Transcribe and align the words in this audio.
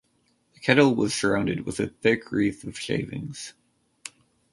The 0.55 0.59
kettle 0.59 0.95
was 0.95 1.13
surrounded 1.13 1.63
with 1.63 1.79
a 1.79 1.85
thick 1.85 2.31
wreath 2.31 2.63
of 2.63 2.75
shavings. 2.79 3.53